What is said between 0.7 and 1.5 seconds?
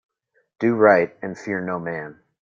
right and